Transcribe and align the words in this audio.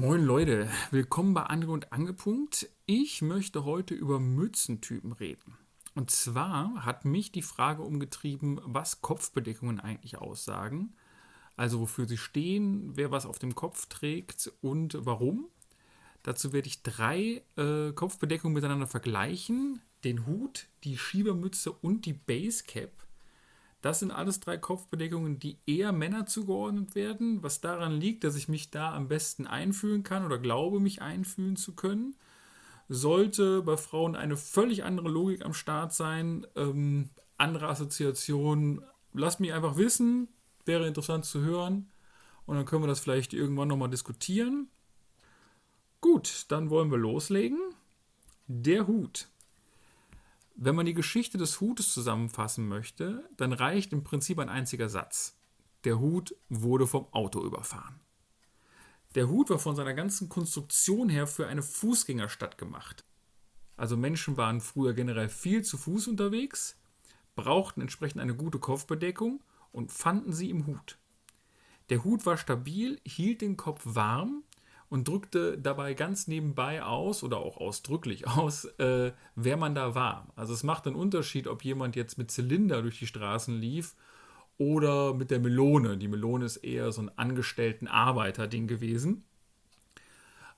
Moin 0.00 0.24
Leute, 0.24 0.68
willkommen 0.92 1.34
bei 1.34 1.42
Ange 1.42 1.66
und 1.70 1.92
Angepunkt. 1.92 2.68
Ich 2.86 3.20
möchte 3.20 3.64
heute 3.64 3.94
über 3.94 4.20
Mützentypen 4.20 5.10
reden. 5.10 5.58
Und 5.96 6.12
zwar 6.12 6.84
hat 6.86 7.04
mich 7.04 7.32
die 7.32 7.42
Frage 7.42 7.82
umgetrieben, 7.82 8.60
was 8.62 9.02
Kopfbedeckungen 9.02 9.80
eigentlich 9.80 10.16
aussagen. 10.16 10.94
Also 11.56 11.80
wofür 11.80 12.06
sie 12.06 12.16
stehen, 12.16 12.92
wer 12.96 13.10
was 13.10 13.26
auf 13.26 13.40
dem 13.40 13.56
Kopf 13.56 13.86
trägt 13.86 14.52
und 14.60 14.96
warum. 15.00 15.48
Dazu 16.22 16.52
werde 16.52 16.68
ich 16.68 16.84
drei 16.84 17.42
äh, 17.56 17.90
Kopfbedeckungen 17.92 18.54
miteinander 18.54 18.86
vergleichen. 18.86 19.80
Den 20.04 20.26
Hut, 20.26 20.68
die 20.84 20.96
Schiebermütze 20.96 21.72
und 21.72 22.06
die 22.06 22.12
Basecap. 22.12 22.92
Das 23.80 24.00
sind 24.00 24.10
alles 24.10 24.40
drei 24.40 24.58
Kopfbedeckungen, 24.58 25.38
die 25.38 25.58
eher 25.66 25.92
Männer 25.92 26.26
zugeordnet 26.26 26.94
werden, 26.94 27.42
was 27.42 27.60
daran 27.60 27.92
liegt, 27.92 28.24
dass 28.24 28.34
ich 28.34 28.48
mich 28.48 28.70
da 28.70 28.92
am 28.94 29.08
besten 29.08 29.46
einfühlen 29.46 30.02
kann 30.02 30.24
oder 30.24 30.38
glaube, 30.38 30.80
mich 30.80 31.00
einfühlen 31.00 31.56
zu 31.56 31.74
können. 31.74 32.16
Sollte 32.88 33.62
bei 33.62 33.76
Frauen 33.76 34.16
eine 34.16 34.36
völlig 34.36 34.82
andere 34.82 35.08
Logik 35.08 35.44
am 35.44 35.52
Start 35.52 35.92
sein, 35.92 36.46
ähm, 36.56 37.10
andere 37.36 37.68
Assoziationen, 37.68 38.82
lasst 39.12 39.38
mich 39.40 39.52
einfach 39.52 39.76
wissen, 39.76 40.28
wäre 40.64 40.86
interessant 40.86 41.24
zu 41.24 41.40
hören 41.40 41.88
und 42.46 42.56
dann 42.56 42.64
können 42.64 42.82
wir 42.82 42.88
das 42.88 43.00
vielleicht 43.00 43.32
irgendwann 43.32 43.68
nochmal 43.68 43.90
diskutieren. 43.90 44.68
Gut, 46.00 46.46
dann 46.48 46.70
wollen 46.70 46.90
wir 46.90 46.98
loslegen. 46.98 47.58
Der 48.46 48.86
Hut. 48.86 49.28
Wenn 50.60 50.74
man 50.74 50.86
die 50.86 50.94
Geschichte 50.94 51.38
des 51.38 51.60
Hutes 51.60 51.92
zusammenfassen 51.92 52.66
möchte, 52.66 53.30
dann 53.36 53.52
reicht 53.52 53.92
im 53.92 54.02
Prinzip 54.02 54.40
ein 54.40 54.48
einziger 54.48 54.88
Satz. 54.88 55.38
Der 55.84 56.00
Hut 56.00 56.34
wurde 56.48 56.88
vom 56.88 57.06
Auto 57.12 57.44
überfahren. 57.44 58.00
Der 59.14 59.28
Hut 59.28 59.50
war 59.50 59.60
von 59.60 59.76
seiner 59.76 59.94
ganzen 59.94 60.28
Konstruktion 60.28 61.08
her 61.08 61.28
für 61.28 61.46
eine 61.46 61.62
Fußgängerstadt 61.62 62.58
gemacht. 62.58 63.04
Also 63.76 63.96
Menschen 63.96 64.36
waren 64.36 64.60
früher 64.60 64.94
generell 64.94 65.28
viel 65.28 65.62
zu 65.62 65.78
Fuß 65.78 66.08
unterwegs, 66.08 66.76
brauchten 67.36 67.80
entsprechend 67.80 68.20
eine 68.20 68.34
gute 68.34 68.58
Kopfbedeckung 68.58 69.44
und 69.70 69.92
fanden 69.92 70.32
sie 70.32 70.50
im 70.50 70.66
Hut. 70.66 70.98
Der 71.88 72.02
Hut 72.02 72.26
war 72.26 72.36
stabil, 72.36 73.00
hielt 73.06 73.42
den 73.42 73.56
Kopf 73.56 73.82
warm 73.84 74.42
und 74.88 75.06
drückte 75.06 75.58
dabei 75.58 75.94
ganz 75.94 76.28
nebenbei 76.28 76.82
aus 76.82 77.22
oder 77.22 77.38
auch 77.38 77.58
ausdrücklich 77.58 78.26
aus, 78.26 78.64
äh, 78.78 79.12
wer 79.34 79.56
man 79.56 79.74
da 79.74 79.94
war. 79.94 80.28
Also 80.36 80.54
es 80.54 80.62
macht 80.62 80.86
einen 80.86 80.96
Unterschied, 80.96 81.46
ob 81.46 81.64
jemand 81.64 81.96
jetzt 81.96 82.18
mit 82.18 82.30
Zylinder 82.30 82.82
durch 82.82 82.98
die 82.98 83.06
Straßen 83.06 83.58
lief 83.58 83.94
oder 84.56 85.14
mit 85.14 85.30
der 85.30 85.40
Melone. 85.40 85.98
Die 85.98 86.08
Melone 86.08 86.44
ist 86.44 86.58
eher 86.58 86.90
so 86.92 87.02
ein 87.02 87.16
angestellten 87.16 87.86
Arbeiter-Ding 87.86 88.66
gewesen. 88.66 89.24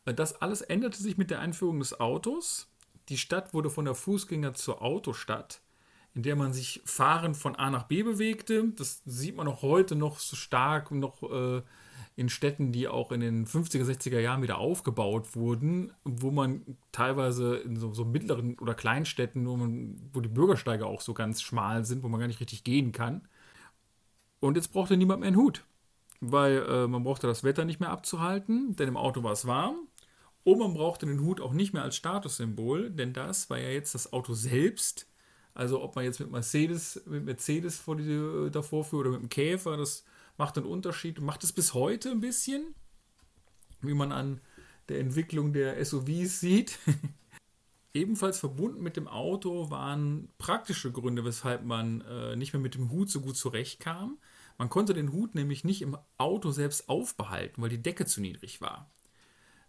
Äh, 0.05 0.15
das 0.15 0.41
alles 0.41 0.63
änderte 0.63 1.03
sich 1.03 1.19
mit 1.19 1.31
der 1.31 1.41
Einführung 1.41 1.81
des 1.81 1.99
Autos. 2.01 2.69
Die 3.09 3.19
Stadt 3.19 3.53
wurde 3.53 3.71
von 3.71 3.85
der 3.85 3.95
Fußgänger 3.95 4.55
zur 4.55 4.83
Autostadt, 4.83 5.61
in 6.15 6.23
der 6.23 6.37
man 6.37 6.53
sich 6.53 6.81
fahrend 6.85 7.37
von 7.37 7.57
A 7.57 7.71
nach 7.71 7.85
B 7.85 8.03
bewegte. 8.05 8.69
Das 8.77 9.03
sieht 9.05 9.37
man 9.37 9.49
auch 9.49 9.63
heute 9.63 9.97
noch 9.97 10.19
so 10.19 10.37
stark 10.37 10.93
noch 10.93 11.23
äh, 11.25 11.63
in 12.21 12.29
Städten, 12.29 12.71
die 12.71 12.87
auch 12.87 13.13
in 13.13 13.21
den 13.21 13.47
50er, 13.47 13.83
60er 13.83 14.21
Jahren 14.21 14.43
wieder 14.43 14.59
aufgebaut 14.59 15.35
wurden, 15.35 15.95
wo 16.05 16.31
man 16.31 16.77
teilweise 16.93 17.57
in 17.57 17.77
so, 17.77 17.95
so 17.95 18.05
mittleren 18.05 18.59
oder 18.59 18.75
Kleinstädten, 18.75 19.49
wo, 19.49 19.57
man, 19.57 19.99
wo 20.13 20.21
die 20.21 20.29
Bürgersteige 20.29 20.85
auch 20.85 21.01
so 21.01 21.15
ganz 21.15 21.41
schmal 21.41 21.87
sind, 21.87 22.03
wo 22.03 22.09
man 22.09 22.21
gar 22.21 22.27
nicht 22.27 22.41
richtig 22.41 22.63
gehen 22.63 22.93
kann. 22.93 23.27
Und 24.39 24.57
jetzt 24.57 24.69
brauchte 24.73 24.99
niemand 24.99 25.21
mehr 25.21 25.29
einen 25.29 25.39
Hut, 25.39 25.65
weil 26.21 26.59
äh, 26.69 26.87
man 26.87 27.05
brauchte 27.05 27.27
das 27.27 27.43
Wetter 27.43 27.65
nicht 27.65 27.81
mehr 27.81 27.91
abzuhalten, 27.91 28.77
denn 28.77 28.89
im 28.89 28.99
Auto 28.99 29.23
war 29.23 29.33
es 29.33 29.47
warm. 29.47 29.89
Und 30.45 30.59
man 30.59 30.75
brauchte 30.75 31.07
den 31.07 31.21
Hut 31.23 31.41
auch 31.41 31.55
nicht 31.55 31.73
mehr 31.73 31.85
als 31.85 31.97
Statussymbol, 31.97 32.91
denn 32.91 33.15
das 33.15 33.49
war 33.49 33.59
ja 33.59 33.71
jetzt 33.71 33.95
das 33.95 34.13
Auto 34.13 34.35
selbst. 34.35 35.07
Also 35.55 35.83
ob 35.83 35.97
man 35.97 36.05
jetzt 36.05 36.21
mit 36.21 36.31
Mercedes, 36.31 37.03
mit 37.07 37.25
Mercedes 37.25 37.79
vor 37.79 37.97
die, 37.97 38.11
äh, 38.13 38.51
davor 38.51 38.85
führt 38.85 39.07
oder 39.07 39.11
mit 39.13 39.23
dem 39.23 39.29
Käfer, 39.31 39.79
das 39.79 40.05
macht 40.41 40.57
einen 40.57 40.67
Unterschied, 40.67 41.21
macht 41.21 41.45
es 41.45 41.53
bis 41.53 41.75
heute 41.75 42.11
ein 42.11 42.23
bisschen, 42.23 42.75
wie 43.83 43.93
man 43.93 44.11
an 44.11 44.41
der 44.89 44.99
Entwicklung 44.99 45.53
der 45.53 45.85
SUVs 45.85 46.41
sieht. 46.41 46.79
Ebenfalls 47.95 48.39
verbunden 48.39 48.83
mit 48.83 48.97
dem 48.97 49.07
Auto 49.07 49.71
waren 49.71 50.31
praktische 50.39 50.93
Gründe, 50.93 51.27
weshalb 51.27 51.65
man 51.65 52.01
äh, 52.01 52.37
nicht 52.37 52.55
mehr 52.55 52.63
mit 52.63 52.75
dem 52.75 52.91
Hut 52.91 53.11
so 53.11 53.21
gut 53.21 53.37
zurechtkam. 53.37 54.17
Man 54.57 54.71
konnte 54.71 54.95
den 54.95 55.13
Hut 55.13 55.35
nämlich 55.35 55.63
nicht 55.63 55.83
im 55.83 55.99
Auto 56.17 56.53
selbst 56.53 56.89
aufbehalten, 56.89 57.63
weil 57.63 57.69
die 57.69 57.83
Decke 57.83 58.07
zu 58.07 58.23
niedrig 58.23 58.63
war. 58.63 58.91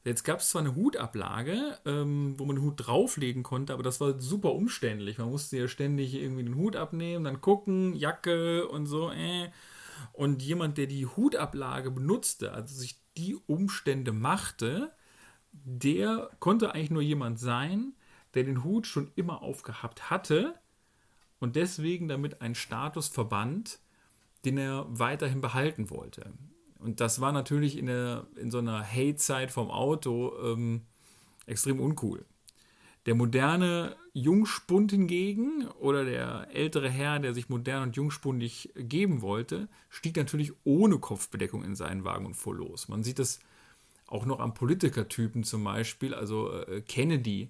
Jetzt 0.05 0.23
gab 0.23 0.39
es 0.39 0.51
zwar 0.51 0.61
eine 0.61 0.75
Hutablage, 0.75 1.79
ähm, 1.85 2.35
wo 2.37 2.45
man 2.45 2.55
den 2.55 2.63
Hut 2.63 2.75
drauflegen 2.77 3.43
konnte, 3.43 3.73
aber 3.73 3.83
das 3.83 3.99
war 3.99 4.17
super 4.21 4.53
umständlich. 4.53 5.17
Man 5.17 5.29
musste 5.29 5.57
ja 5.57 5.67
ständig 5.67 6.13
irgendwie 6.13 6.43
den 6.45 6.55
Hut 6.55 6.77
abnehmen, 6.77 7.25
dann 7.25 7.41
gucken, 7.41 7.93
Jacke 7.93 8.69
und 8.69 8.85
so. 8.85 9.11
Äh. 9.11 9.49
Und 10.13 10.41
jemand, 10.41 10.77
der 10.77 10.87
die 10.87 11.05
Hutablage 11.05 11.91
benutzte, 11.91 12.53
also 12.53 12.73
sich 12.75 13.01
die 13.17 13.35
Umstände 13.35 14.11
machte, 14.11 14.91
der 15.51 16.29
konnte 16.39 16.73
eigentlich 16.73 16.91
nur 16.91 17.01
jemand 17.01 17.39
sein, 17.39 17.93
der 18.33 18.43
den 18.43 18.63
Hut 18.63 18.87
schon 18.87 19.11
immer 19.15 19.41
aufgehabt 19.41 20.09
hatte 20.09 20.55
und 21.39 21.55
deswegen 21.55 22.07
damit 22.07 22.41
einen 22.41 22.55
Status 22.55 23.07
verband, 23.07 23.79
den 24.45 24.57
er 24.57 24.85
weiterhin 24.87 25.41
behalten 25.41 25.89
wollte. 25.89 26.33
Und 26.79 26.99
das 26.99 27.21
war 27.21 27.31
natürlich 27.31 27.77
in, 27.77 27.87
der, 27.87 28.27
in 28.35 28.49
so 28.49 28.57
einer 28.57 28.83
Hate-Zeit 28.83 29.51
vom 29.51 29.69
Auto 29.69 30.33
ähm, 30.41 30.81
extrem 31.45 31.79
uncool. 31.79 32.25
Der 33.05 33.15
moderne 33.15 33.95
Jungspund 34.13 34.91
hingegen 34.91 35.67
oder 35.79 36.05
der 36.05 36.49
ältere 36.53 36.89
Herr, 36.89 37.19
der 37.19 37.33
sich 37.33 37.49
modern 37.49 37.83
und 37.83 37.95
jungspundig 37.95 38.71
geben 38.75 39.21
wollte, 39.21 39.69
stieg 39.89 40.17
natürlich 40.17 40.53
ohne 40.63 40.99
Kopfbedeckung 40.99 41.63
in 41.63 41.75
seinen 41.75 42.03
Wagen 42.03 42.25
und 42.25 42.35
fuhr 42.35 42.55
los. 42.55 42.89
Man 42.89 43.03
sieht 43.03 43.19
das 43.19 43.39
auch 44.05 44.25
noch 44.25 44.39
an 44.39 44.53
Politikertypen 44.53 45.43
zum 45.43 45.63
Beispiel. 45.63 46.13
Also 46.13 46.51
äh, 46.51 46.81
Kennedy 46.81 47.49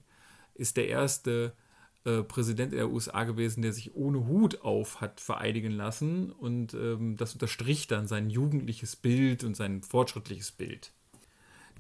ist 0.54 0.78
der 0.78 0.88
erste 0.88 1.54
äh, 2.06 2.24
Präsident 2.24 2.74
der 2.74 2.90
USA 2.90 3.24
gewesen, 3.24 3.62
der 3.62 3.74
sich 3.74 3.96
ohne 3.96 4.28
Hut 4.28 4.62
auf 4.62 5.02
hat 5.02 5.20
vereidigen 5.20 5.72
lassen. 5.72 6.32
Und 6.32 6.74
ähm, 6.76 7.18
das 7.18 7.34
unterstrich 7.34 7.88
dann 7.88 8.08
sein 8.08 8.30
jugendliches 8.30 8.96
Bild 8.96 9.44
und 9.44 9.56
sein 9.56 9.82
fortschrittliches 9.82 10.52
Bild. 10.52 10.94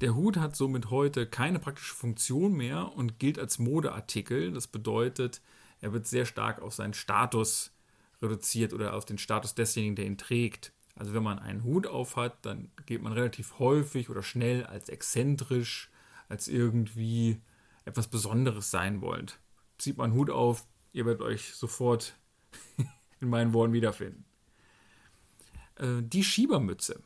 Der 0.02 0.16
Hut 0.16 0.38
hat 0.38 0.56
somit 0.56 0.90
heute 0.90 1.28
keine 1.28 1.60
praktische 1.60 1.94
Funktion 1.94 2.54
mehr 2.54 2.92
und 2.96 3.20
gilt 3.20 3.38
als 3.38 3.60
Modeartikel. 3.60 4.52
Das 4.52 4.66
bedeutet, 4.66 5.42
er 5.80 5.94
wird 5.94 6.08
sehr 6.08 6.26
stark 6.26 6.60
auf 6.60 6.74
seinen 6.74 6.96
Status 6.96 7.72
reduziert 8.20 8.74
oder 8.74 8.96
auf 8.96 9.06
den 9.06 9.20
Status 9.20 9.54
desjenigen, 9.54 9.96
der 9.96 10.06
ihn 10.06 10.18
trägt. 10.18 10.74
Also 10.96 11.14
wenn 11.14 11.22
man 11.22 11.38
einen 11.38 11.64
Hut 11.64 11.86
auf 11.86 12.16
hat, 12.16 12.44
dann 12.48 12.72
gilt 12.88 13.04
man 13.04 13.14
relativ 13.14 13.60
häufig 13.60 14.10
oder 14.10 14.24
schnell 14.24 14.66
als 14.66 14.90
exzentrisch, 14.90 15.92
als 16.30 16.48
irgendwie 16.48 17.40
etwas 17.86 18.08
Besonderes 18.08 18.72
sein 18.72 19.02
wollt. 19.02 19.40
Zieht 19.78 19.98
man 19.98 20.12
einen 20.12 20.20
Hut 20.20 20.32
auf, 20.32 20.66
ihr 20.94 21.06
werdet 21.06 21.22
euch 21.22 21.54
sofort 21.54 22.18
in 23.20 23.30
meinen 23.30 23.54
Worten 23.54 23.74
wiederfinden. 23.74 24.26
Äh, 25.76 26.02
die 26.02 26.24
Schiebermütze 26.24 27.04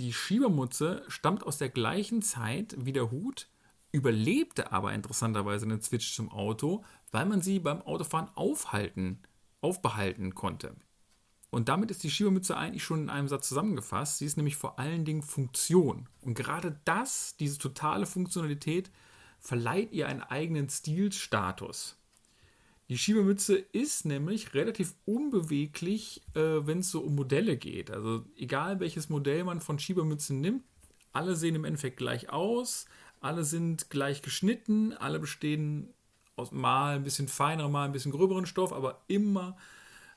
die 0.00 0.12
Schiebermutze 0.12 1.04
stammt 1.08 1.44
aus 1.44 1.58
der 1.58 1.68
gleichen 1.68 2.22
Zeit 2.22 2.74
wie 2.78 2.92
der 2.92 3.10
Hut, 3.10 3.48
überlebte 3.92 4.72
aber 4.72 4.92
interessanterweise 4.92 5.66
einen 5.66 5.82
Switch 5.82 6.14
zum 6.14 6.30
Auto, 6.30 6.84
weil 7.10 7.26
man 7.26 7.42
sie 7.42 7.60
beim 7.60 7.82
Autofahren 7.82 8.28
aufhalten, 8.34 9.20
aufbehalten 9.60 10.34
konnte. 10.34 10.74
Und 11.50 11.68
damit 11.68 11.90
ist 11.90 12.04
die 12.04 12.10
Schiebermütze 12.10 12.56
eigentlich 12.56 12.84
schon 12.84 13.02
in 13.02 13.10
einem 13.10 13.28
Satz 13.28 13.48
zusammengefasst. 13.48 14.18
Sie 14.18 14.26
ist 14.26 14.36
nämlich 14.36 14.56
vor 14.56 14.78
allen 14.78 15.04
Dingen 15.04 15.22
Funktion. 15.22 16.08
Und 16.22 16.34
gerade 16.34 16.80
das, 16.84 17.36
diese 17.38 17.58
totale 17.58 18.06
Funktionalität, 18.06 18.90
verleiht 19.40 19.92
ihr 19.92 20.06
einen 20.06 20.22
eigenen 20.22 20.68
Stilstatus. 20.68 21.99
Die 22.90 22.98
Schiebemütze 22.98 23.54
ist 23.54 24.04
nämlich 24.04 24.52
relativ 24.52 24.94
unbeweglich, 25.04 26.22
äh, 26.34 26.66
wenn 26.66 26.80
es 26.80 26.90
so 26.90 27.00
um 27.02 27.14
Modelle 27.14 27.56
geht. 27.56 27.88
Also 27.88 28.24
egal 28.36 28.80
welches 28.80 29.08
Modell 29.08 29.44
man 29.44 29.60
von 29.60 29.78
Schiebemützen 29.78 30.40
nimmt, 30.40 30.64
alle 31.12 31.36
sehen 31.36 31.54
im 31.54 31.64
Endeffekt 31.64 31.98
gleich 31.98 32.30
aus, 32.30 32.86
alle 33.20 33.44
sind 33.44 33.90
gleich 33.90 34.22
geschnitten, 34.22 34.92
alle 34.94 35.20
bestehen 35.20 35.94
aus 36.34 36.50
mal 36.50 36.96
ein 36.96 37.04
bisschen 37.04 37.28
feinerem, 37.28 37.70
mal 37.70 37.84
ein 37.84 37.92
bisschen 37.92 38.10
gröberen 38.10 38.44
Stoff, 38.44 38.72
aber 38.72 39.04
immer 39.06 39.56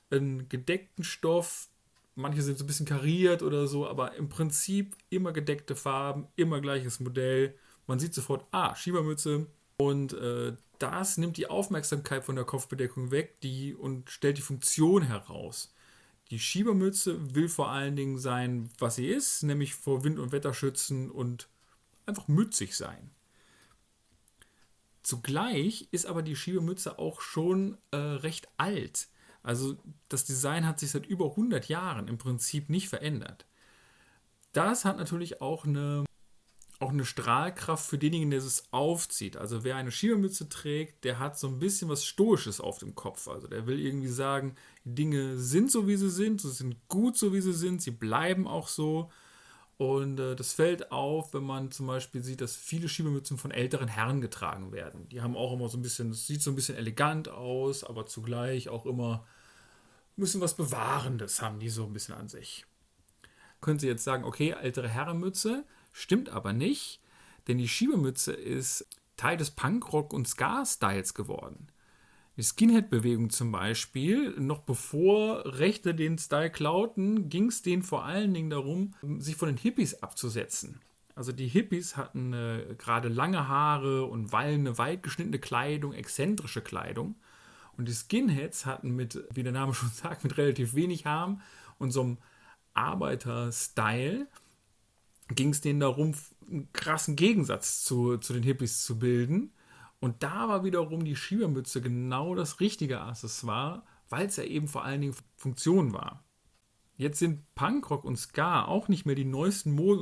einen 0.10 0.50
gedeckten 0.50 1.04
Stoff. 1.04 1.68
Manche 2.16 2.42
sind 2.42 2.58
so 2.58 2.64
ein 2.64 2.68
bisschen 2.68 2.88
kariert 2.88 3.44
oder 3.44 3.68
so, 3.68 3.88
aber 3.88 4.16
im 4.16 4.30
Prinzip 4.30 4.98
immer 5.12 5.32
gedeckte 5.32 5.76
Farben, 5.76 6.28
immer 6.38 6.60
gleiches 6.60 7.00
Modell. 7.00 7.54
Man 7.86 8.00
sieht 8.00 8.16
sofort, 8.16 8.48
ah, 8.50 8.76
Schiebermütze. 8.76 9.46
Und 9.78 10.14
äh, 10.14 10.54
das 10.84 11.18
nimmt 11.18 11.38
die 11.38 11.48
Aufmerksamkeit 11.48 12.26
von 12.26 12.36
der 12.36 12.44
Kopfbedeckung 12.44 13.10
weg 13.10 13.40
die, 13.42 13.74
und 13.74 14.10
stellt 14.10 14.38
die 14.38 14.42
Funktion 14.42 15.04
heraus. 15.04 15.74
Die 16.30 16.40
Schiebermütze 16.40 17.34
will 17.36 17.48
vor 17.48 17.70
allen 17.70 17.96
Dingen 17.96 18.18
sein, 18.18 18.70
was 18.80 18.96
sie 18.96 19.08
ist, 19.08 19.44
nämlich 19.44 19.76
vor 19.76 20.04
Wind 20.04 20.20
und 20.20 20.34
Wetter 20.34 20.54
schützen 20.54 21.10
und 21.10 21.48
einfach 22.06 22.28
mützig 22.28 22.76
sein. 22.76 23.12
Zugleich 25.04 25.88
ist 25.92 26.06
aber 26.06 26.22
die 26.22 26.36
Schiebemütze 26.36 27.00
auch 27.00 27.22
schon 27.22 27.78
äh, 27.92 27.96
recht 27.96 28.50
alt. 28.58 29.08
Also 29.42 29.78
das 30.10 30.26
Design 30.26 30.68
hat 30.68 30.82
sich 30.82 30.92
seit 30.92 31.06
über 31.06 31.30
100 31.30 31.70
Jahren 31.70 32.10
im 32.10 32.18
Prinzip 32.18 32.70
nicht 32.70 32.90
verändert. 32.90 33.46
Das 34.52 34.84
hat 34.84 34.98
natürlich 34.98 35.40
auch 35.40 35.64
eine, 35.64 36.04
auch 36.84 36.92
eine 36.92 37.06
Strahlkraft 37.06 37.86
für 37.86 37.98
denjenigen, 37.98 38.32
der 38.32 38.40
es 38.40 38.66
aufzieht. 38.72 39.38
Also 39.38 39.64
wer 39.64 39.76
eine 39.76 39.92
Schiebemütze 39.92 40.50
trägt, 40.50 41.04
der 41.04 41.20
hat 41.20 41.38
so 41.38 41.48
ein 41.48 41.60
bisschen 41.60 41.90
was 41.90 42.06
Stoisches 42.06 42.62
auf 42.62 42.80
dem 42.80 42.96
Kopf. 42.96 43.28
Also 43.28 43.48
der 43.48 43.66
will 43.66 43.80
irgendwie 43.80 44.10
sagen, 44.10 44.56
Dinge 44.84 45.38
sind 45.38 45.72
so, 45.72 45.88
wie 45.88 45.96
sie 45.96 46.10
sind, 46.10 46.42
sie 46.42 46.52
sind 46.52 46.76
gut 46.88 47.18
so, 47.18 47.34
wie 47.34 47.42
sie 47.42 47.54
sind, 47.54 47.82
sie 47.82 47.92
bleiben 47.92 48.48
auch 48.48 48.68
so. 48.68 49.12
Und 49.78 50.20
äh, 50.20 50.36
das 50.36 50.54
fällt 50.54 50.92
auf, 50.92 51.34
wenn 51.34 51.44
man 51.44 51.72
zum 51.72 51.88
Beispiel 51.88 52.22
sieht, 52.22 52.42
dass 52.42 52.56
viele 52.56 52.88
Schiebemützen 52.88 53.38
von 53.38 53.52
älteren 53.52 53.88
Herren 53.88 54.22
getragen 54.22 54.72
werden. 54.72 55.10
Die 55.10 55.22
haben 55.22 55.36
auch 55.36 55.54
immer 55.54 55.70
so 55.70 55.78
ein 55.78 55.82
bisschen, 55.82 56.10
das 56.12 56.28
sieht 56.28 56.42
so 56.42 56.52
ein 56.52 56.56
bisschen 56.56 56.76
elegant 56.76 57.30
aus, 57.30 57.84
aber 57.84 58.06
zugleich 58.06 58.70
auch 58.70 58.86
immer 58.86 59.26
bisschen 60.16 60.42
was 60.42 60.56
Bewahrendes 60.56 61.42
haben 61.42 61.60
die 61.60 61.70
so 61.70 61.86
ein 61.86 61.94
bisschen 61.94 62.16
an 62.16 62.30
sich. 62.30 62.66
Können 63.62 63.80
Sie 63.80 63.88
jetzt 63.88 64.04
sagen, 64.04 64.26
okay, 64.26 64.52
ältere 64.52 64.90
Herrenmütze, 64.90 65.66
stimmt 65.94 66.30
aber 66.30 66.52
nicht, 66.52 67.00
denn 67.48 67.58
die 67.58 67.70
Schiebemütze 67.70 68.34
ist 68.34 68.86
Teil 69.16 69.38
des 69.38 69.52
Punkrock- 69.52 70.14
und 70.14 70.28
Ska-Styles 70.28 71.14
geworden. 71.14 71.68
Die 72.36 72.44
Skinhead-Bewegung 72.44 73.30
zum 73.30 73.52
Beispiel, 73.52 74.32
noch 74.40 74.62
bevor 74.62 75.44
Rechte 75.60 75.94
den 75.94 76.18
Style 76.18 76.50
klauten, 76.50 77.30
ging 77.30 77.50
es 77.50 77.62
denen 77.62 77.84
vor 77.84 78.06
allen 78.06 78.34
Dingen 78.34 78.50
darum, 78.50 78.96
sich 79.20 79.36
von 79.36 79.50
den 79.50 79.58
Hippies 79.58 80.02
abzusetzen. 80.02 80.82
Also 81.16 81.32
die 81.32 81.48
Hippies 81.48 81.96
hatten 81.96 82.34
äh, 82.34 82.76
gerade 82.78 83.08
lange 83.08 83.48
Haare 83.48 84.06
und 84.06 84.32
wallende, 84.32 84.80
weit 84.80 85.04
geschnittene 85.04 85.38
Kleidung, 85.38 85.94
exzentrische 85.94 86.62
Kleidung. 86.62 87.16
Und 87.78 87.88
die 87.88 87.94
Skinheads 87.94 88.66
hatten 88.66 88.96
mit, 88.96 89.24
wie 89.32 89.44
der 89.44 89.52
Name 89.52 89.74
schon 89.76 89.90
sagt, 89.90 90.24
mit 90.24 90.38
relativ 90.38 90.74
wenig 90.74 91.06
Haaren 91.06 91.42
und 91.78 91.92
so 91.92 92.02
einem 92.02 92.18
Arbeiter-Style 92.74 94.28
ging 95.36 95.50
es 95.50 95.62
denen 95.62 95.80
darum, 95.80 96.14
einen 96.50 96.72
krassen 96.74 97.16
Gegensatz 97.16 97.84
zu, 97.84 98.18
zu 98.18 98.34
den 98.34 98.44
Hippies 98.44 98.84
zu 98.84 99.00
bilden. 99.00 99.54
Und 100.00 100.22
da 100.24 100.50
war 100.50 100.64
wiederum 100.64 101.06
die 101.06 101.16
Schiebermütze 101.16 101.82
genau 101.82 102.36
das 102.36 102.60
richtige 102.60 103.02
Accessoire, 103.02 103.84
weil 104.10 104.28
es 104.28 104.36
ja 104.36 104.44
eben 104.44 104.68
vor 104.68 104.84
allen 104.84 105.02
Dingen 105.02 105.16
Funktion 105.38 105.94
war. 105.94 106.24
Jetzt 106.96 107.20
sind 107.20 107.56
Punkrock 107.56 108.04
und 108.04 108.18
Ska 108.18 108.66
auch 108.66 108.88
nicht 108.88 109.06
mehr 109.06 109.16
die 109.16 109.26
neuesten 109.26 109.72
Moden 109.72 110.02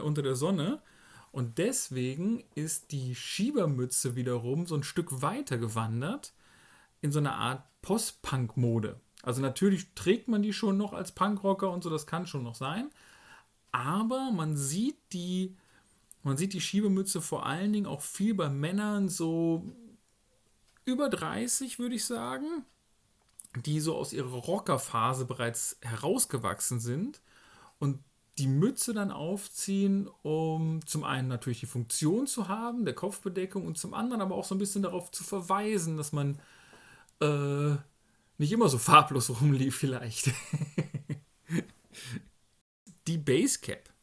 unter, 0.00 0.22
der 0.22 0.34
Sonne. 0.36 0.82
Und 1.32 1.58
deswegen 1.58 2.44
ist 2.54 2.92
die 2.92 3.14
Schiebermütze 3.14 4.16
wiederum 4.16 4.66
so 4.66 4.76
ein 4.76 4.84
Stück 4.84 5.20
weiter 5.20 5.58
gewandert 5.58 6.32
in 7.02 7.12
so 7.12 7.18
eine 7.18 7.34
Art 7.34 7.64
Post-Punk-Mode. 7.82 9.00
Also 9.22 9.42
natürlich 9.42 9.94
trägt 9.94 10.28
man 10.28 10.42
die 10.42 10.52
schon 10.52 10.76
noch 10.76 10.92
als 10.92 11.12
Punkrocker 11.12 11.70
und 11.70 11.82
so, 11.82 11.90
das 11.90 12.06
kann 12.06 12.26
schon 12.26 12.42
noch 12.42 12.54
sein. 12.54 12.90
Aber 13.74 14.30
man 14.30 14.56
sieht 14.56 14.96
die 15.12 15.56
man 16.22 16.38
sieht 16.38 16.54
die 16.54 16.60
Schiebemütze 16.60 17.20
vor 17.20 17.44
allen 17.44 17.72
Dingen 17.72 17.86
auch 17.86 18.00
viel 18.00 18.34
bei 18.34 18.48
Männern 18.48 19.10
so 19.10 19.62
über 20.86 21.10
30, 21.10 21.78
würde 21.78 21.96
ich 21.96 22.04
sagen, 22.06 22.64
die 23.56 23.78
so 23.80 23.94
aus 23.94 24.14
ihrer 24.14 24.32
Rockerphase 24.32 25.26
bereits 25.26 25.76
herausgewachsen 25.82 26.80
sind 26.80 27.20
und 27.78 27.98
die 28.38 28.48
Mütze 28.48 28.94
dann 28.94 29.10
aufziehen, 29.12 30.08
um 30.22 30.84
zum 30.86 31.04
einen 31.04 31.28
natürlich 31.28 31.60
die 31.60 31.66
Funktion 31.66 32.26
zu 32.26 32.48
haben, 32.48 32.84
der 32.84 32.94
Kopfbedeckung, 32.94 33.66
und 33.66 33.76
zum 33.76 33.92
anderen 33.92 34.22
aber 34.22 34.34
auch 34.34 34.44
so 34.44 34.54
ein 34.54 34.58
bisschen 34.58 34.82
darauf 34.82 35.10
zu 35.10 35.24
verweisen, 35.24 35.98
dass 35.98 36.12
man 36.12 36.40
äh, 37.20 37.76
nicht 38.38 38.52
immer 38.52 38.68
so 38.68 38.78
farblos 38.78 39.28
rumlief 39.28 39.76
vielleicht. 39.76 40.32
die 43.06 43.18
Basecap 43.18 43.94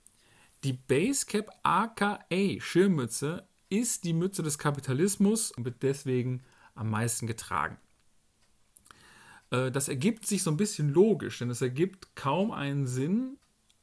die 0.63 0.73
Basecap 0.73 1.49
aka 1.63 2.19
Schirmmütze 2.59 3.47
ist 3.69 4.03
die 4.03 4.13
Mütze 4.13 4.43
des 4.43 4.59
Kapitalismus 4.59 5.51
und 5.51 5.65
wird 5.65 5.81
deswegen 5.81 6.43
am 6.75 6.89
meisten 6.91 7.25
getragen. 7.25 7.77
Äh, 9.49 9.71
das 9.71 9.87
ergibt 9.87 10.27
sich 10.27 10.43
so 10.43 10.51
ein 10.51 10.57
bisschen 10.57 10.93
logisch, 10.93 11.39
denn 11.39 11.49
es 11.49 11.61
ergibt 11.61 12.15
kaum 12.15 12.51
einen 12.51 12.85
Sinn, 12.85 13.37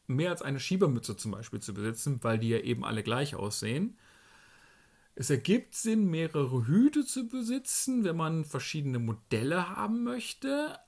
mehr 0.06 0.31
als 0.31 0.43
eine 0.43 0.61
Schiebermütze 0.61 1.17
zum 1.17 1.32
Beispiel 1.32 1.61
zu 1.61 1.75
besitzen, 1.75 2.23
weil 2.23 2.38
die 2.38 2.50
ja 2.50 2.59
eben 2.59 2.85
alle 2.85 3.03
gleich 3.03 3.35
aussehen. 3.35 3.99
Es 5.17 5.31
ergibt 5.31 5.75
Sinn, 5.75 6.09
mehrere 6.09 6.69
Hüte 6.69 7.05
zu 7.05 7.26
besitzen, 7.26 8.05
wenn 8.05 8.17
man 8.17 8.44
verschiedene 8.44 9.00
Modelle 9.00 9.69
haben 9.76 10.05
möchte, 10.05 10.79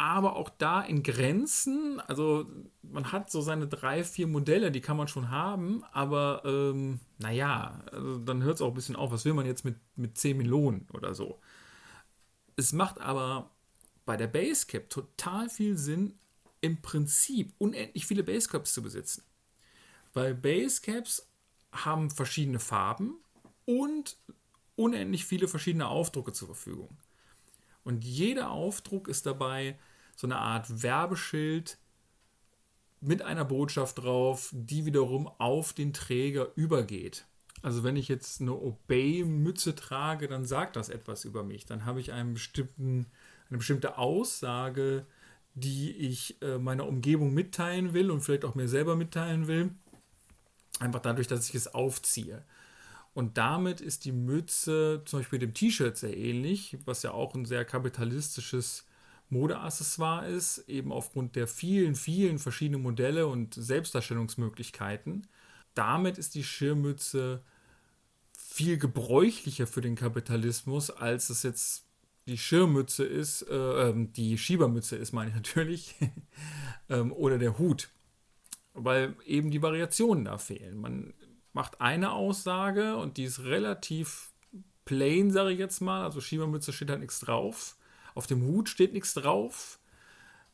aber 0.00 0.36
auch 0.36 0.48
da 0.48 0.80
in 0.80 1.02
Grenzen. 1.02 2.00
Also 2.00 2.46
man 2.80 3.12
hat 3.12 3.30
so 3.30 3.42
seine 3.42 3.68
drei, 3.68 4.02
vier 4.02 4.26
Modelle, 4.26 4.72
die 4.72 4.80
kann 4.80 4.96
man 4.96 5.08
schon 5.08 5.30
haben, 5.30 5.84
aber 5.92 6.40
ähm, 6.46 7.00
naja, 7.18 7.84
also 7.92 8.18
dann 8.18 8.42
hört 8.42 8.54
es 8.54 8.62
auch 8.62 8.68
ein 8.68 8.74
bisschen 8.74 8.96
auf. 8.96 9.12
Was 9.12 9.26
will 9.26 9.34
man 9.34 9.44
jetzt 9.44 9.66
mit, 9.66 9.76
mit 9.96 10.16
10 10.16 10.38
Melonen 10.38 10.88
oder 10.94 11.14
so? 11.14 11.38
Es 12.56 12.72
macht 12.72 12.98
aber 12.98 13.50
bei 14.06 14.16
der 14.16 14.26
Basecap 14.26 14.88
total 14.88 15.50
viel 15.50 15.76
Sinn, 15.76 16.18
im 16.62 16.80
Prinzip 16.80 17.52
unendlich 17.58 18.06
viele 18.06 18.22
Basecaps 18.22 18.72
zu 18.72 18.82
besitzen. 18.82 19.22
Weil 20.14 20.34
Basecaps 20.34 21.28
haben 21.72 22.10
verschiedene 22.10 22.58
Farben 22.58 23.18
und 23.66 24.16
unendlich 24.76 25.26
viele 25.26 25.46
verschiedene 25.46 25.88
Aufdrucke 25.88 26.32
zur 26.32 26.48
Verfügung. 26.48 26.96
Und 27.84 28.02
jeder 28.04 28.50
Aufdruck 28.50 29.08
ist 29.08 29.26
dabei 29.26 29.78
so 30.16 30.26
eine 30.26 30.36
Art 30.36 30.82
Werbeschild 30.82 31.78
mit 33.00 33.22
einer 33.22 33.44
Botschaft 33.44 33.98
drauf, 33.98 34.50
die 34.52 34.84
wiederum 34.84 35.26
auf 35.38 35.72
den 35.72 35.92
Träger 35.92 36.48
übergeht. 36.54 37.24
Also 37.62 37.82
wenn 37.82 37.96
ich 37.96 38.08
jetzt 38.08 38.40
eine 38.40 38.54
Obey-Mütze 38.54 39.74
trage, 39.74 40.28
dann 40.28 40.44
sagt 40.44 40.76
das 40.76 40.88
etwas 40.88 41.24
über 41.24 41.42
mich. 41.42 41.66
Dann 41.66 41.84
habe 41.84 42.00
ich 42.00 42.12
einen 42.12 42.34
bestimmten, 42.34 43.06
eine 43.48 43.58
bestimmte 43.58 43.98
Aussage, 43.98 45.06
die 45.54 45.92
ich 45.92 46.40
äh, 46.42 46.58
meiner 46.58 46.86
Umgebung 46.86 47.34
mitteilen 47.34 47.92
will 47.92 48.10
und 48.10 48.20
vielleicht 48.20 48.44
auch 48.44 48.54
mir 48.54 48.68
selber 48.68 48.96
mitteilen 48.96 49.46
will. 49.46 49.70
Einfach 50.78 51.00
dadurch, 51.00 51.26
dass 51.26 51.48
ich 51.48 51.54
es 51.54 51.74
aufziehe. 51.74 52.42
Und 53.12 53.36
damit 53.36 53.80
ist 53.80 54.04
die 54.04 54.12
Mütze 54.12 55.02
zum 55.04 55.20
Beispiel 55.20 55.40
dem 55.40 55.52
T-Shirt 55.52 55.96
sehr 55.96 56.16
ähnlich, 56.16 56.78
was 56.84 57.02
ja 57.02 57.10
auch 57.10 57.34
ein 57.34 57.44
sehr 57.44 57.64
kapitalistisches 57.64 58.86
Modeaccessoire 59.30 60.26
ist, 60.28 60.58
eben 60.68 60.92
aufgrund 60.92 61.36
der 61.36 61.46
vielen, 61.46 61.94
vielen 61.94 62.38
verschiedenen 62.38 62.82
Modelle 62.82 63.26
und 63.26 63.54
Selbstdarstellungsmöglichkeiten. 63.54 65.26
Damit 65.74 66.18
ist 66.18 66.34
die 66.34 66.44
Schirmmütze 66.44 67.42
viel 68.32 68.78
gebräuchlicher 68.78 69.66
für 69.66 69.80
den 69.80 69.94
Kapitalismus, 69.94 70.90
als 70.90 71.30
es 71.30 71.44
jetzt 71.44 71.86
die 72.26 72.38
Schirmmütze 72.38 73.04
ist, 73.04 73.42
äh, 73.42 73.54
ähm, 73.88 74.12
die 74.12 74.36
Schiebermütze 74.36 74.96
ist, 74.96 75.12
meine 75.12 75.30
ich 75.30 75.36
natürlich, 75.36 75.94
ähm, 76.88 77.12
oder 77.12 77.38
der 77.38 77.58
Hut, 77.58 77.88
weil 78.74 79.16
eben 79.24 79.50
die 79.50 79.62
Variationen 79.62 80.24
da 80.24 80.38
fehlen. 80.38 80.78
Man 80.78 81.14
macht 81.52 81.80
eine 81.80 82.12
Aussage 82.12 82.96
und 82.96 83.16
die 83.16 83.24
ist 83.24 83.40
relativ 83.40 84.32
plain, 84.84 85.30
sage 85.30 85.52
ich 85.52 85.58
jetzt 85.58 85.80
mal, 85.80 86.04
also 86.04 86.20
Schiebermütze 86.20 86.72
steht 86.72 86.90
halt 86.90 87.00
nichts 87.00 87.20
drauf. 87.20 87.76
Auf 88.14 88.26
dem 88.26 88.42
Hut 88.42 88.68
steht 88.68 88.92
nichts 88.92 89.14
drauf, 89.14 89.78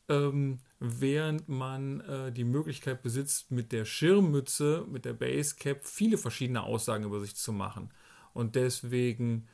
ähm, 0.09 0.59
während 0.79 1.49
man 1.49 2.01
äh, 2.01 2.31
die 2.31 2.43
Möglichkeit 2.43 3.01
besitzt, 3.01 3.51
mit 3.51 3.71
der 3.71 3.85
Schirmmütze, 3.85 4.85
mit 4.89 5.05
der 5.05 5.13
Basecap 5.13 5.83
viele 5.85 6.17
verschiedene 6.17 6.63
Aussagen 6.63 7.03
über 7.03 7.19
sich 7.19 7.35
zu 7.35 7.51
machen. 7.51 7.91
Und 8.33 8.55
deswegen 8.55 9.47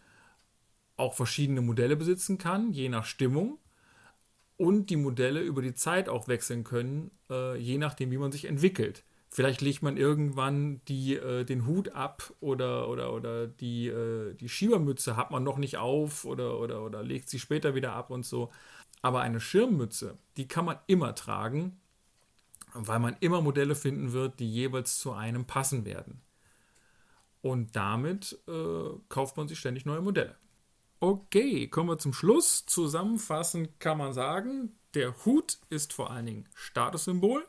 auch 0.97 1.13
verschiedene 1.13 1.61
Modelle 1.61 1.95
besitzen 1.95 2.37
kann, 2.37 2.71
je 2.71 2.89
nach 2.89 3.05
Stimmung. 3.05 3.57
Und 4.57 4.89
die 4.89 4.97
Modelle 4.97 5.41
über 5.41 5.61
die 5.61 5.73
Zeit 5.73 6.07
auch 6.07 6.27
wechseln 6.27 6.63
können, 6.63 7.11
äh, 7.29 7.57
je 7.57 7.77
nachdem, 7.77 8.11
wie 8.11 8.17
man 8.17 8.31
sich 8.31 8.45
entwickelt. 8.45 9.03
Vielleicht 9.33 9.61
legt 9.61 9.81
man 9.81 9.97
irgendwann 9.97 10.79
die, 10.85 11.15
äh, 11.15 11.43
den 11.43 11.65
Hut 11.65 11.89
ab 11.89 12.31
oder, 12.39 12.87
oder, 12.87 13.11
oder 13.11 13.47
die, 13.47 13.87
äh, 13.87 14.35
die 14.35 14.47
Schiebermütze 14.47 15.17
hat 15.17 15.31
man 15.31 15.43
noch 15.43 15.57
nicht 15.57 15.77
auf 15.77 16.23
oder, 16.23 16.59
oder, 16.59 16.83
oder 16.83 17.01
legt 17.01 17.29
sie 17.29 17.39
später 17.39 17.73
wieder 17.73 17.93
ab 17.93 18.11
und 18.11 18.27
so. 18.27 18.51
Aber 19.01 19.21
eine 19.21 19.39
Schirmmütze, 19.39 20.19
die 20.37 20.47
kann 20.47 20.65
man 20.65 20.77
immer 20.85 21.15
tragen, 21.15 21.81
weil 22.75 22.99
man 22.99 23.17
immer 23.21 23.41
Modelle 23.41 23.73
finden 23.73 24.13
wird, 24.13 24.39
die 24.39 24.47
jeweils 24.53 24.99
zu 24.99 25.13
einem 25.13 25.45
passen 25.45 25.83
werden. 25.83 26.21
Und 27.41 27.75
damit 27.75 28.39
äh, 28.47 28.89
kauft 29.09 29.35
man 29.35 29.47
sich 29.47 29.57
ständig 29.57 29.87
neue 29.87 30.01
Modelle. 30.01 30.35
Okay, 30.99 31.67
kommen 31.69 31.89
wir 31.89 31.97
zum 31.97 32.13
Schluss. 32.13 32.67
Zusammenfassend 32.67 33.79
kann 33.79 33.97
man 33.97 34.13
sagen, 34.13 34.77
der 34.93 35.25
Hut 35.25 35.57
ist 35.71 35.91
vor 35.91 36.11
allen 36.11 36.27
Dingen 36.27 36.49
Statussymbol. 36.53 37.43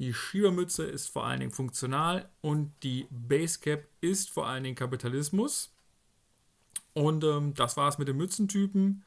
Die 0.00 0.14
Schiebermütze 0.14 0.84
ist 0.84 1.08
vor 1.08 1.26
allen 1.26 1.40
Dingen 1.40 1.52
funktional 1.52 2.26
und 2.40 2.72
die 2.82 3.06
Basecap 3.10 3.86
ist 4.00 4.30
vor 4.30 4.46
allen 4.46 4.64
Dingen 4.64 4.74
Kapitalismus. 4.74 5.74
Und 6.94 7.22
ähm, 7.22 7.52
das 7.52 7.76
war's 7.76 7.98
mit 7.98 8.08
den 8.08 8.16
Mützentypen. 8.16 9.04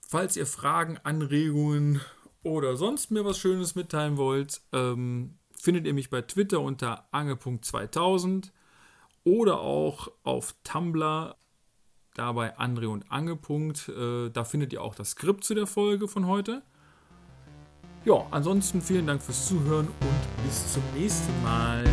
Falls 0.00 0.38
ihr 0.38 0.46
Fragen, 0.46 0.96
Anregungen 1.02 2.00
oder 2.42 2.76
sonst 2.76 3.10
mir 3.10 3.26
was 3.26 3.36
Schönes 3.36 3.74
mitteilen 3.74 4.16
wollt, 4.16 4.62
ähm, 4.72 5.34
findet 5.54 5.86
ihr 5.86 5.92
mich 5.92 6.08
bei 6.08 6.22
Twitter 6.22 6.60
unter 6.60 7.06
ange.2000 7.12 8.52
oder 9.24 9.60
auch 9.60 10.10
auf 10.22 10.54
Tumblr, 10.64 11.36
dabei 12.14 12.56
Andre 12.56 12.88
und 12.88 13.12
Ange. 13.12 13.38
Äh, 13.88 14.30
da 14.30 14.44
findet 14.44 14.72
ihr 14.72 14.82
auch 14.82 14.94
das 14.94 15.10
Skript 15.10 15.44
zu 15.44 15.54
der 15.54 15.66
Folge 15.66 16.08
von 16.08 16.26
heute. 16.26 16.62
Ja, 18.04 18.26
ansonsten 18.30 18.80
vielen 18.80 19.06
Dank 19.06 19.22
fürs 19.22 19.46
Zuhören 19.46 19.88
und 19.88 20.44
bis 20.44 20.72
zum 20.72 20.82
nächsten 20.94 21.42
Mal. 21.42 21.84